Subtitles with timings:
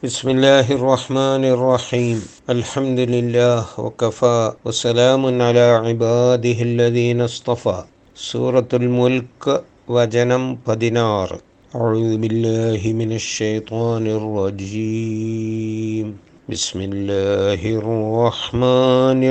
[0.00, 2.18] بسم الله الرحمن الرحيم.
[2.48, 7.84] الحمد لله وكفى وسلام على عباده الذين اصطفى.
[8.14, 11.38] سورة الملك وجنم بدنار
[11.74, 16.16] أعوذ بالله من الشيطان الرجيم
[16.48, 19.24] بسم الله الرحمن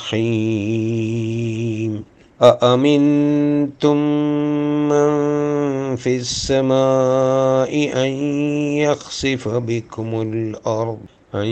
[0.00, 1.92] الرحيم
[2.42, 3.96] أأمنتم
[4.88, 8.10] من في السماء أن
[8.76, 10.98] يخسف بكم الأرض؟
[11.34, 11.46] أن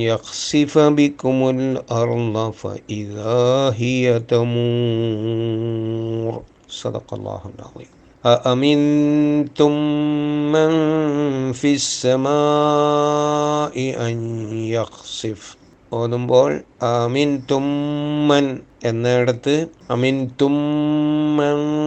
[0.00, 4.52] يخسف بكم الأرض فإذا هي تمور.
[6.68, 7.88] صدق الله العظيم.
[8.26, 9.72] أأمنتم
[10.52, 10.70] من
[11.52, 12.30] في السماء
[14.10, 15.59] أن يخسف
[15.92, 16.60] ഓതുമ്പോൾ
[17.04, 21.80] അമിൻ തുമ്മൻ എന്നിടത്ത് അമിൻ തുമ്മൻ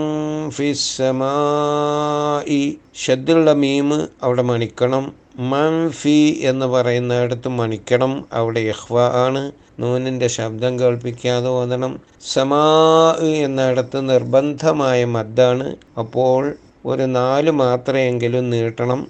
[3.06, 5.14] ഷദ്ദുള്ള മീമ് അവിടെ മണിക്കണം.
[5.40, 8.26] മൻ ഫി എന്ന് പറയുന്നിടത്ത് മണിക്കണം.
[8.34, 9.52] അവിടെ ഇഹ്വ ആണ്.
[9.80, 12.00] നൂനിന്റെ ശബ്ദം കേൾപ്പിക്കാതെ ഓതണം.
[12.34, 15.76] സമാ എന്നിടത്ത് നിർബന്ധമായ മദ്ദാണ്.
[16.00, 16.54] അപ്പോൾ
[16.86, 19.08] ഒരു നാല് മാത്രമെങ്കിലും നീട്ടണം.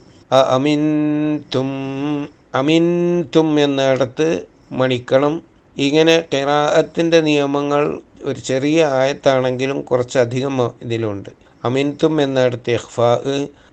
[0.50, 0.80] അമിൻ
[1.56, 1.70] തും
[2.56, 2.84] അമിൻ
[3.36, 5.34] തും എന്നിടത്ത് മണിക്കണം.
[5.78, 7.84] ഇങ്ങനെ ടെറാഅത്തിന്റെ നിയമങ്ങൾ
[8.24, 11.30] ഒരു ചെറിയ ആയത്താണെങ്കിലും കുറച്ചധികം ഇതിലുണ്ട്.
[11.64, 13.10] അമിൻതും എന്നിടത്ത് എഹ്ഫാ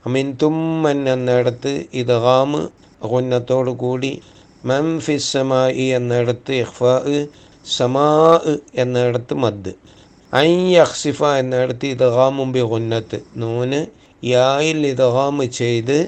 [0.06, 2.60] അമിൻതും മൻ എന്നിടത്ത് ഇദ്ഗാമ്
[3.10, 4.12] ഗുന്നത്തോടു കൂടി
[4.64, 6.94] മം ഫിസ്സമായി എന്നിടത്ത് എഹ്ഫാ
[7.66, 8.08] സമാ
[8.82, 9.72] എന്നിടത്ത് മദ്.
[10.32, 10.50] ഐ
[10.84, 13.80] അഹ്സിഫ എന്നിടത്ത് ഇദ്ഗാമും ബി ഗുന്നത്ത് നൂന്
[14.22, 15.98] യായിൽ ഇദ്ഗാമ് ചെയ്ത്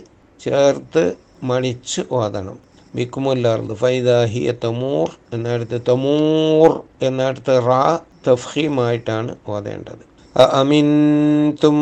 [0.40, 1.02] ചേർത്ത്
[1.50, 2.58] മണിച്ച് ഓതണം
[2.93, 6.69] ബിക്കുമുല്ലാർദ് ഫൈദാഹിയ തമൂർ എന്നിടത്ത് തമൂർ
[7.07, 7.81] എന്നിടത്ത് റാ
[8.27, 10.03] തഫീമായിട്ടാണ് ഓതേണ്ടത്
[10.35, 11.75] أأمنتم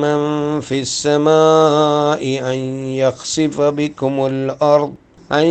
[0.00, 0.20] من
[0.60, 2.58] في السماء أن
[2.96, 4.92] يخسف بكم الأرض
[5.30, 5.46] أن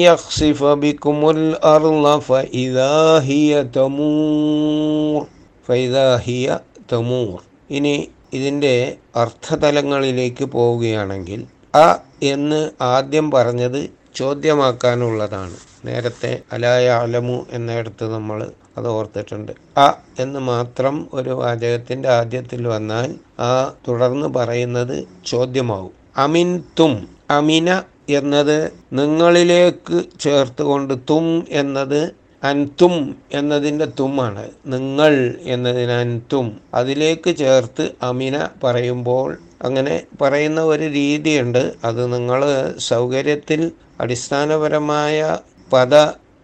[0.00, 5.20] يخسف بكم الأرض فإذا هي تمور
[5.68, 6.46] فإذا هي
[6.88, 7.38] تمور
[7.70, 7.94] ഇനി
[8.32, 8.74] ഇതിൻ്റെ
[9.16, 11.40] അർത്ഥതലങ്ങളിലേക്ക് പോവുകയാണെങ്കിൽ
[11.78, 11.88] അ
[12.32, 13.80] എന്ന് ആദ്യം പറഞ്ഞത്
[14.17, 15.55] ചോദ്യമാക്കാനുള്ളതാണ്.
[15.85, 18.39] നേരത്തെ അലായ അലമു എന്നിടത്ത് നമ്മൾ
[18.77, 19.51] അത് ഓർത്തിട്ടുണ്ട്.
[19.77, 19.87] അ
[20.19, 23.51] എന്ന് മാത്രം ഒരു വാചകത്തിന്റെ ആദ്യത്തിൽ വന്നാൽ ആ
[23.87, 24.95] തുടർന്ന് പറയുന്നത്
[25.25, 25.93] ചോദ്യമാവും.
[26.17, 26.93] അമിൻ തും.
[27.29, 27.69] അമിന
[28.09, 28.57] എന്നത്
[28.93, 32.01] നിങ്ങളിലേക്ക് ചേർത്തുകൊണ്ട് തും എന്നത്
[32.43, 32.95] അൻതും
[33.31, 34.43] എന്നതിന്റെ തുമ്മാണ്.
[34.67, 35.13] നിങ്ങൾ
[35.45, 36.47] എന്നതിന് അൻതും.
[36.73, 39.29] അതിലേക്ക് ചേർത്ത് അമിന പറയുമ്പോൾ
[39.61, 41.75] അങ്ങനെ പറയുന്ന ഒരു രീതിയുണ്ട്.
[41.83, 42.41] അത് നിങ്ങൾ
[42.81, 43.61] സൗകര്യത്തിൽ
[43.99, 45.37] അടിസ്ഥാനപരമായ
[45.73, 45.95] പദ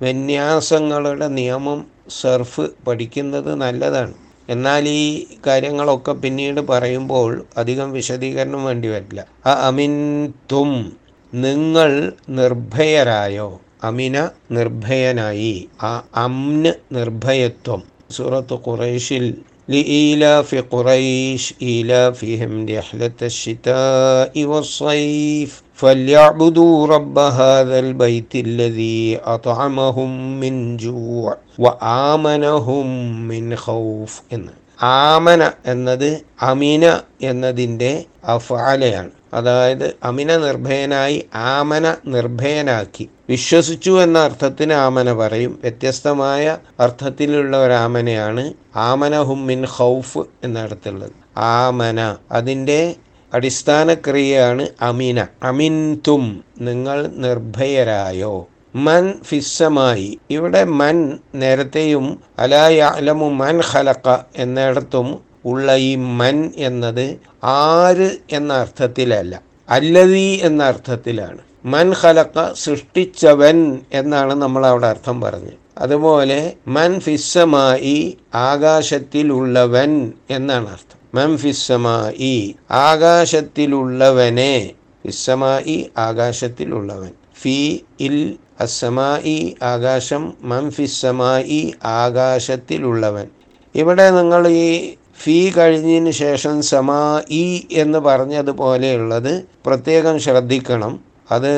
[0.01, 1.85] വിന്യാസങ്ങളുടെ നിയമം
[2.21, 4.13] സർഫ് പഠിക്കുന്നത് നല്ലതാണ്.
[4.49, 9.25] എന്നാൽ ഈ കാര്യങ്ങളൊക്കെ പിന്നീട് പറയുമ്പോൾ അധികം വിശദീകരണം വേണ്ടി വരില്ല.
[9.45, 10.97] ആ അമിൻ തും
[11.33, 13.61] നിങ്ങൾ നിർഭയരായോ?
[13.83, 15.69] അമിന നിർഭയനായി.
[15.83, 17.83] ആ അമ്ന് നിർഭയത്വം.
[18.11, 19.35] സൂറത്ത് ഖുറൈഷിൽ
[19.68, 32.86] لإيلاف قريش إيلافهم رحلة الشتاء والصيف فليعبدوا رب هذا البيت الذي أطعمهم من جوع وآمنهم
[33.28, 34.52] من خوف എന്ന്
[34.96, 36.08] ആമന എന്നത്
[36.40, 36.84] അമിന
[37.20, 37.92] എന്നതിൻ്റെ
[38.34, 45.59] അഫാലയാണ് അതായത് അമിന നിർഭയനായി ആമന നിർഭയനാക്കി വിശ്വസിച്ചു എന്ന അർത്ഥത്തിന് ആമന പറയും.
[45.63, 52.95] വ്യത്യസ്തമായ അർത്ഥത്തിലുള്ള ഒരു ആമനയാണ് ആമന മിൻ ഖൗഫ് എന്നർത്ഥമുള്ളത് ആമന അതിന്റെ
[53.33, 55.25] അടിസ്ഥാന ക്രിയയാണ് അമിന.
[55.43, 58.47] അമിൻ തും നിങ്ങൾ നിർഭയരായോ?
[58.75, 60.19] മൻ ഫിസ്സമായി.
[60.29, 70.39] ഇവിടെ മൻ നേരത്തെയും അലായാലമു മൻ ഖലക്ക എന്നിടത്തും ഉള്ള ഈ മൻ എന്നത് ആര് എന്ന അർത്ഥത്തിലല്ല അല്ലതി
[70.43, 71.37] എന്ന അർത്ഥത്തിലാണ്.
[71.65, 75.53] മൻ ഖലക്ക സൃഷ്ടിച്ചവൻ എന്നാണ് നമ്മൾ അവിടെ അർത്ഥം പറഞ്ഞത്.
[75.77, 80.99] അതുപോലെ മൻ ഫിസ്സമായി ആകാശത്തിലുള്ളവൻ എന്നാണ് അർത്ഥം.
[81.15, 84.71] മൻ ഫിസ്സമായി ആകാശത്തിലുള്ളവനെ
[85.05, 87.11] ഫിസ്സമായി ആകാശത്തിലുള്ളവൻ.
[87.41, 93.27] ഫി ഇൽ അസമായി ആകാശം മൻ ഫിസ്സമായി ആകാശത്തിലുള്ളവൻ.
[93.75, 97.01] ഇവിടെ നിങ്ങൾ ഈ ഫീ കഴിഞ്ഞതിന് ശേഷം സമാ
[97.31, 97.43] ഇ
[97.73, 99.33] എന്ന് പറഞ്ഞതുപോലെയുള്ളത്
[99.65, 100.93] പ്രത്യേകം ശ്രദ്ധിക്കണം.
[101.31, 101.53] അത്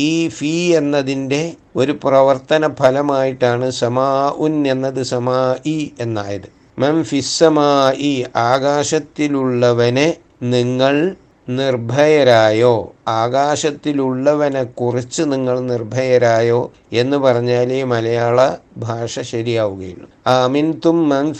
[0.00, 1.40] ഈ ഫീ എന്നതിന്റെ
[1.76, 6.48] ഒരു പ്രവർത്തന ഫലമായിട്ടാണ് സമാ ഉൻ എന്നത് സമാ ഇ എന്നായത്.
[6.78, 7.70] മം ഫിസ്സമാ
[8.02, 8.12] ഇ
[8.50, 10.08] ആകാശത്തിലുള്ളവനെ
[10.54, 10.94] നിങ്ങൾ
[11.48, 12.92] നിർഭയരായോ?
[13.08, 16.72] ആകാശത്തിലുള്ളവനെക്കുറിച്ച് നിങ്ങൾ നിർഭയരായോ?
[16.92, 20.10] എന്ന് പറഞ്ഞാലേ മലയാള ഭാഷ ശരിയാവുകയുള്ളൂ.
[20.26, 21.34] ആമിൻതും മൻ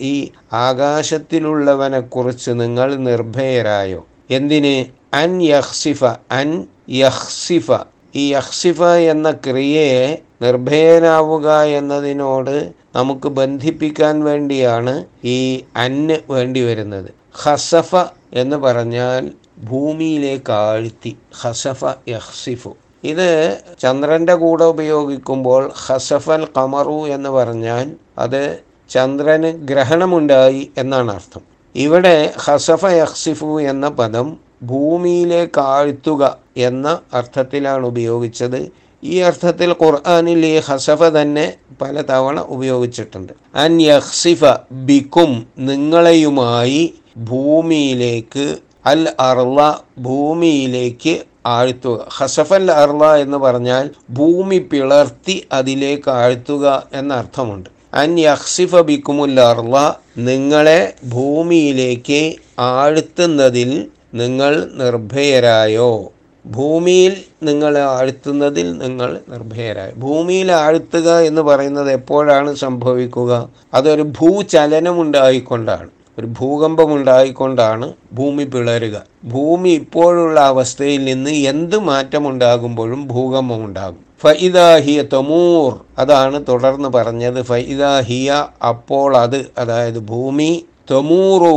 [0.00, 4.06] ആകാശത്തിലുള്ളവനെക്കുറിച്ച് ആകാശത്തിലുള്ളവനെ കുറിച്ച് നിങ്ങൾ നിർഭയരായോ?
[4.30, 5.16] എന്തിന്?
[5.16, 7.70] അൻ യഹ്സിഫ അൻ യഹ്സിഫ.
[8.14, 17.10] ഈ യഹ്സിഫ എന്ന ക്രിയയെ നിർഭയനാവുക എന്നതിനോട് നമുക്ക് ബന്ധിപ്പിക്കാൻ വേണ്ടിയാണ് ഈ അന്ന് വേണ്ടി വരുന്നത്.
[17.34, 19.30] ഹസഫ എന്ന് പറഞ്ഞാൽ
[19.64, 28.60] ഭൂമിയിലേക്ക് ആഴ്ത്തി ഹസഫ യഹ്സിഫു ഇത് ചന്ദ്രന്റെ കൂടെ ഉപയോഗിക്കുമ്പോൾ ഹസഫൽ കമറു എന്ന് പറഞ്ഞാൽ അത്
[28.90, 31.40] ചന്ദ്രന് ഗ്രഹണമുണ്ടായി എന്നാണ് അർത്ഥം.
[31.74, 38.72] ഇവിടെ ഹസഫ യഹ്സിഫു എന്ന പദം ഭൂമിയിലേക്ക് ആഴ്ത്തുക എന്ന അർത്ഥത്തിലാണ് ഉപയോഗിച്ചത്.
[39.04, 43.32] ഈ അർത്ഥത്തിൽ ഖുർആാനിൽ ഈ ഹസഫ തന്നെ പല തവണ ഉപയോഗിച്ചിട്ടുണ്ട്.
[43.54, 52.08] അൻ യഹ്സിഫ ബിക്കും നിങ്ങളെയുമായി ഭൂമിയിലേക്ക് അൽ അർള ഭൂമിയിലേക്ക് ആഴ്ത്തുക.
[52.18, 60.94] ഹസഫൽ അർള എന്ന് പറഞ്ഞാൽ ഭൂമി പിളർത്തി അതിലേക്ക് ആഴ്ത്തുക എന്ന അർത്ഥമുണ്ട് അൻ യഹ്സിഫ ബിക്കുമുൽ അർള നിങ്ങളെ
[61.04, 66.12] ഭൂമിയിലേക്ക് ആഴ്ത്തുന്നതിൽ നിങ്ങൾ നിർഭയരായോ?
[66.46, 69.92] ഭൂമിയിൽ നിങ്ങൾ ആഴ്ത്തുന്നതിൽ നിങ്ങൾ നിർഭയരായി?
[69.92, 73.48] ഭൂമിയിൽ ആഴ്ത്തുക എന്ന് പറയുന്നത് എപ്പോഴാണ് സംഭവിക്കുക?
[73.74, 75.88] അതൊരു ഭൂചലനം ഉണ്ടായിക്കൊണ്ടാണ്
[76.20, 78.96] ഒരു ഭൂകമ്പം ഉണ്ടായിക്കൊണ്ടാണ് ഭൂമി പിളരുക.
[79.24, 85.80] ഭൂമി ഇപ്പോഴുള്ള അവസ്ഥയിൽ നിന്ന് എന്ത് മാറ്റമുണ്ടാകുമ്പോഴും ഭൂകമ്പം ഉണ്ടാകും ഫൈദാഹിയ തമൂർ.
[85.98, 87.42] അതാണ് തുടർന്ന് പറഞ്ഞത്.
[87.42, 88.30] ഫൈദാഹിയ
[88.68, 91.54] അപ്പോൾ അത് അതായത് ഭൂമി തമൂറു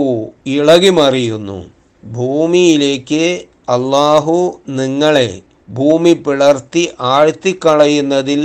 [0.48, 1.60] ഇളകിമറിയുന്നു.
[2.04, 3.26] ഭൂമിയിലേക്ക്
[3.70, 5.30] അള്ളാഹു നിങ്ങളെ
[5.70, 8.42] ഭൂമി പിളർത്തി ആഴ്ത്തിക്കളയുന്നതിൽ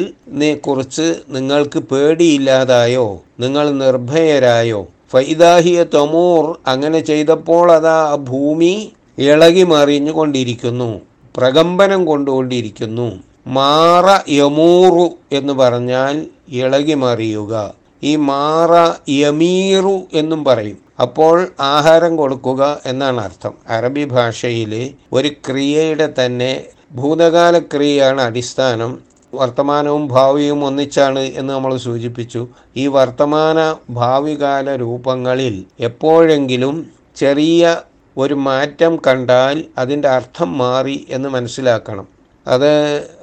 [0.67, 3.23] കുറിച്ച് നിങ്ങൾക്ക് പേടിയില്ലാതായോ?
[3.41, 4.87] നിങ്ങൾ നിർഭയരായോ?
[5.13, 11.01] ഫൈദാഹിയ തമൂർ അങ്ങനെ ചെയ്തപ്പോൾ അതാ ഭൂമി ഇളകി മറിഞ്ഞു കൊണ്ടിരിക്കുന്നു
[11.37, 13.09] പ്രകമ്പനം കൊണ്ടുകൊണ്ടിരിക്കുന്നു.
[13.47, 17.75] മാറ യമൂറു എന്ന് പറഞ്ഞാൽ ഇളകി മറിയുക.
[18.03, 18.73] ഈ മാറ
[19.09, 20.79] യമീറു എന്നും പറയും.
[21.01, 23.55] അപ്പോൾ ആഹാരം കൊടുക്കുക എന്നാണ് അർത്ഥം.
[23.69, 28.99] അറബി ഭാഷയിൽ ഒരു ക്രിയയുടെ തന്നെ ഭൂതകാല ക്രിയയാണ് അടിസ്ഥാനം.
[29.35, 32.49] വർത്തമാനവും ഭാവിയും ഒന്നിച്ചാണ് എന്ന് നമ്മൾ സൂചിപ്പിച്ചു.
[32.77, 37.81] ഈ വർത്തമാന ഭാവികാല രൂപങ്ങളിൽ എപ്പോഴെങ്കിലും ചെറിയ
[38.17, 42.09] ഒരു മാറ്റം കണ്ടാൽ അതിന്റെ അർത്ഥം മാറി എന്ന് മനസ്സിലാക്കണം.
[42.47, 42.73] അത്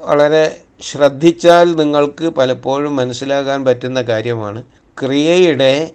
[0.02, 4.64] വളരെ ശ്രദ്ധിച്ചാൽ നിങ്ങൾക്ക് പലപ്പോഴും മനസ്സിലാകാൻ പറ്റുന്ന കാര്യമാണ്.
[4.98, 5.92] ക്രിയയുടെ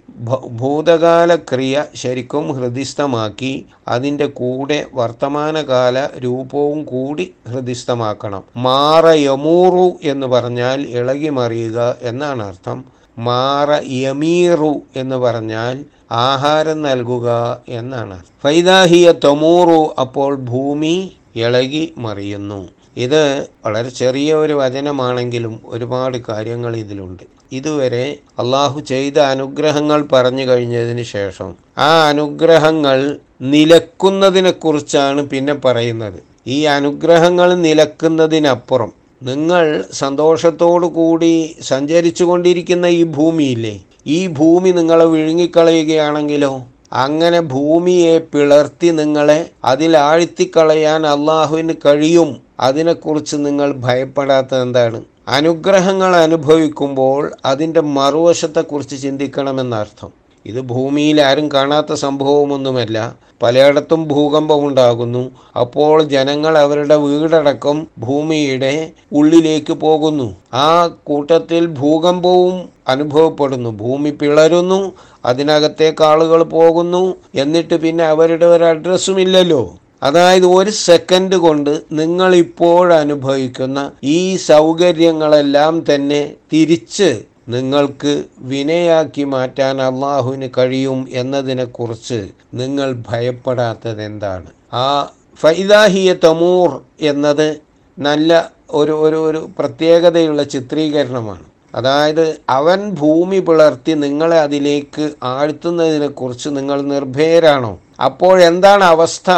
[0.59, 8.43] ഭൂതകാല ക്രിയ ശരിക്കും ഹൃദിസ്ഥമാക്കി അതിന്റെ കൂടെ വർത്തമാനകാല രൂപവും കൂടി ഹൃദിസ്ഥമാക്കണം.
[8.57, 12.85] മാറ യമൂറു എന്ന് പറഞ്ഞാൽ ഇളകി മറിയുക എന്നാണ് അർത്ഥം.
[13.19, 13.69] മാറ
[14.01, 17.29] യമീറു എന്ന് പറഞ്ഞാൽ ആഹാരം നൽകുക
[17.69, 20.95] എന്നാണ് ഫൈദാഹിയ തൊമൂറു അപ്പോൾ ഭൂമി
[21.35, 22.61] ഇളകി മറിയുന്നു
[22.97, 27.23] ഇത് വളരെ ചെറിയ ഒരു വചനമാണെങ്കിലും ഒരുപാട് കാര്യങ്ങൾ ഇതിലുണ്ട്.
[27.53, 36.19] ഇതുവരെ അള്ളാഹു ചെയ്ത അനുഗ്രഹങ്ങൾ പറഞ്ഞു കഴിഞ്ഞതിന് ശേഷം ആ അനുഗ്രഹങ്ങൾ നിലക്കുന്നതിനെക്കുറിച്ചാണ് പിന്നെ പറയുന്നത്.
[36.47, 38.91] ഈ അനുഗ്രഹങ്ങൾ നിലക്കുന്നതിനപ്പുറം
[39.23, 43.81] നിങ്ങൾ സന്തോഷത്തോടു കൂടി സഞ്ചരിച്ചു കൊണ്ടിരിക്കുന്ന ഈ ഭൂമിയില്ലേ?
[44.07, 46.67] ഈ ഭൂമി നിങ്ങളെ വിഴുങ്ങിക്കളയുകയാണെങ്കിലോ?
[46.93, 55.01] അങ്ങനെ ഭൂമിയെ പിളർത്തി നിങ്ങളെ അതിലാഴ്ത്തിക്കളയാൻ അള്ളാഹുവിന് കഴിയും അതിനെക്കുറിച്ച് നിങ്ങൾ ഭയപ്പെടാത്തത് എന്താണ്?
[55.27, 60.21] അനുഗ്രഹങ്ങൾ അനുഭവിക്കുമ്പോൾ അതിന്റെ മറുവശത്തെക്കുറിച്ച് ചിന്തിക്കണമെന്നർത്ഥം.
[60.45, 63.15] ഇത് ഭൂമിയിൽ ആരും കാണാത്ത സംഭവമൊന്നുമല്ല.
[63.43, 65.31] പലയിടത്തും ഭൂകമ്പം ഉണ്ടാകുന്നു.
[65.59, 70.35] അപ്പോൾ ജനങ്ങൾ അവരുടെ വീടടക്കം ഭൂമിയുടെ ഉള്ളിലേക്ക് പോകുന്നു.
[70.53, 73.69] ആ കൂട്ടത്തിൽ ഭൂകമ്പവും അനുഭവപ്പെടുന്നു.
[73.69, 74.91] ഭൂമി പിളരുന്നു.
[75.25, 77.15] അതിനകത്തേക്ക് ആളുകൾ പോകുന്നു.
[77.35, 79.75] എന്നിട്ട് പിന്നെ അവരുടെ ഒരു അഡ്രസ്സും ഇല്ലല്ലോ.
[80.03, 91.07] അതായത് ഒരു സെക്കൻഡ് കൊണ്ട് നിങ്ങൾ ഇപ്പോഴനുഭവിക്കുന്ന ഈ സൗകര്യങ്ങളെല്ലാം തന്നെ തിരിച്ച് നിങ്ങൾക്ക് വിനയാക്കി മാറ്റാൻ അള്ളാഹുവിന് കഴിയും
[91.11, 92.19] എന്നതിനെക്കുറിച്ച്
[92.53, 94.49] നിങ്ങൾ ഭയപ്പെടാത്തത് എന്താണ്?
[94.73, 97.61] ആ ഫൈദാഹിയ തമൂർ എന്നത്
[97.99, 101.43] നല്ല ഒരു ഒരു ഒരു പ്രത്യേകതയുള്ള ചിത്രീകരണമാണ്.
[101.75, 109.31] അതായത് അവൻ ഭൂമി പിളർത്തി നിങ്ങളെ അതിലേക്ക് ആഴ്ത്തുന്നതിനെക്കുറിച്ച് നിങ്ങൾ നിർഭയരാണോ അപ്പോഴെന്താണ് അവസ്ഥ?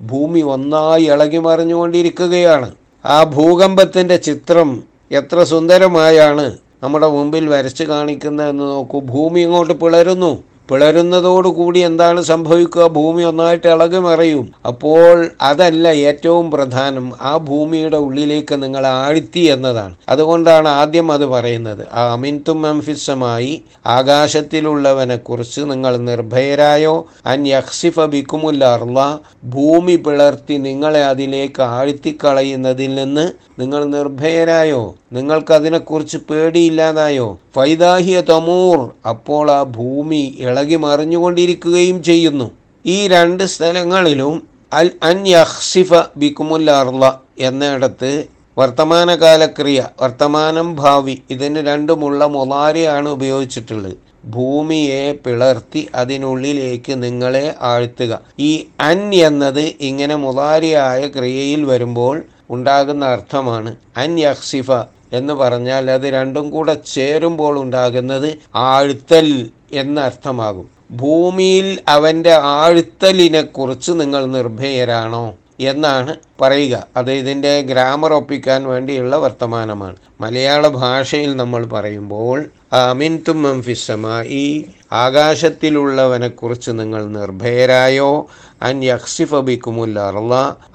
[0.00, 2.70] ഭൂമി ഒന്നായി ഇളകി മറിഞ്ഞുകൊണ്ടിരിക്കുകയാണ്.
[3.06, 9.00] ആ ഭൂകമ്പത്തിന്റെ ചിത്രം എത്ര സുന്ദരമായാണ് നമ്മുടെ മുമ്പിൽ വരച്ച് കാണിക്കുന്നതെന്ന് നോക്കൂ.
[9.00, 10.42] ഭൂമി ഇങ്ങോട്ട് പിളരുന്നു.
[10.70, 12.86] പിളരുന്നതോടുകൂടി എന്താണ് സംഭവിക്കുക?
[12.86, 14.52] ഭൂമി ഒന്നായിട്ട് ഇളകി മറയും.
[14.66, 17.12] അപ്പോൾ അതല്ല ഏറ്റവും പ്രധാനം.
[17.22, 19.94] ആ ഭൂമിയുടെ ഉള്ളിലേക്ക് നിങ്ങൾ ആഴ്ത്തി എന്നതാണ്.
[20.08, 21.86] അതുകൊണ്ടാണ് ആദ്യം അത് പറയുന്നത്.
[21.92, 27.06] ആ അമിൻതും അംഫിസമായി ആകാശത്തിലുള്ളവനെ കുറിച്ച് നിങ്ങൾ നിർഭയരായോ?
[27.26, 34.94] അൻ യക്സിഫ ബിക്കുമുല്ലർല ഭൂമി പിളർത്തി നിങ്ങളെ അതിലേക്ക് ആഴ്ത്തിക്കളയുന്നതിൽ നിന്ന് നിങ്ങൾ നിർഭയരായോ?
[35.12, 37.38] നിങ്ങൾക്കതിനെക്കുറിച്ച് പേടിയില്ലാതായോ?
[37.56, 42.50] ഫൈദാഹിയ തമൂർ അപ്പോൾ ആ ഭൂമി ഇളകി മറിഞ്ഞുകൊണ്ടിരിക്കുകയും ചെയ്യുന്നു.
[42.86, 48.24] ഈ രണ്ട് സ്ഥലങ്ങളിലും അൽ അൻ യഹ്സിഫ ബിക്കുമുൽ അർള എന്നിടത്ത്
[48.58, 53.96] വർത്തമാനകാലക്രിയ വർത്തമാനം ഭാവി ഇതിന് രണ്ടുമുള്ള മൊലാരിയാണ് ഉപയോഗിച്ചിട്ടുള്ളത്.
[54.24, 58.20] ഭൂമിയെ പിളർത്തി അതിനുള്ളിലേക്ക് നിങ്ങളെ ആഴ്ത്തുക.
[58.38, 64.70] ഈ അൻ എന്നത് ഇങ്ങനെ മുതാരിയായ ക്രിയയിൽ വരുമ്പോൾ ഉണ്ടാകുന്ന അർത്ഥമാണ് അൻ യക്സിഫ
[65.12, 74.26] എന്ന് പറഞ്ഞാൽ അത് രണ്ടും കൂടെ ചേരുമ്പോൾ ഉണ്ടാകുന്നത് ആഴ്ത്തൽ എന്ന അർത്ഥമാകും ഭൂമിയിൽ അവന്റെ ആഴ്ത്തലിനെ കുറിച്ച് നിങ്ങൾ
[74.26, 76.86] നിർഭയരാണോ എന്നാണ് പറയുക.
[76.96, 79.96] അത് ഇതിന്റെ ഗ്രാമർ ഒപ്പിക്കാൻ വേണ്ടിയുള്ള വർത്തമാനമാണ്.
[80.20, 88.26] മലയാള ഭാഷയിൽ നമ്മൾ പറയുമ്പോൾ അമിൻതും ഫിസമായി ആകാശത്തിലുള്ളവനെക്കുറിച്ച് നിങ്ങൾ നിർഭയരായോ
[88.62, 89.98] അൻ യക്സിഫബിക്കുമുല്ല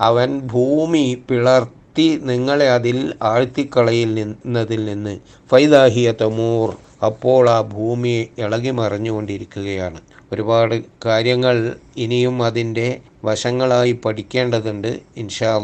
[0.01, 5.19] അവൻ ഭൂമി പിളർത്തി നിങ്ങളെ അതിൽ ആഴ്ത്തിക്കളയിൽ നിന്നതിൽ നിന്ന്.
[5.51, 6.77] ഫൈദാഹിയ തമൂർ.
[7.05, 10.01] അപ്പോൾ ആ ഭൂമി ഇളകി മറിഞ്ഞുകൊണ്ടിരിക്കുകയാണ്.
[10.33, 14.99] ഒരുപാട് കാര്യങ്ങൾ ഇനിയും അതിന്റെ വശങ്ങളായി പഠിക്കേണ്ടതുണ്ട്.
[15.17, 15.57] ഇൻഷാ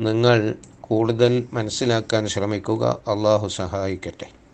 [0.00, 2.98] നിങ്ങൾ കൂടുതൽ മനസ്സിലാക്കാൻ ശ്രമിക്കുക.
[3.08, 4.41] അള്ളാഹു സഹായിക്കട്ടെ.